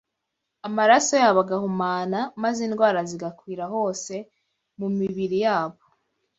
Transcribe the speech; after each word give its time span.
amaraso 0.67 1.13
yabo 1.21 1.39
agahumana, 1.45 2.19
maze 2.43 2.59
indwara 2.67 2.99
zigakwira 3.09 3.63
hose 3.73 4.13
mu 4.79 4.87
mibiri 4.97 5.37
yabo 5.45 5.81